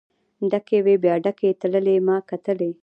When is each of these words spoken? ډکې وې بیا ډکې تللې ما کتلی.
ډکې 0.51 0.77
وې 0.85 0.95
بیا 1.03 1.15
ډکې 1.25 1.49
تللې 1.61 1.95
ما 2.07 2.17
کتلی. 2.29 2.71